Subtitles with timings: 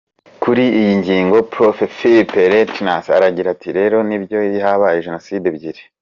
[0.43, 5.81] Kuri iyi ngingo Prof Filip Reyntjens aragira ati: “Rero, nibyo habaye Genocide ebyiri.”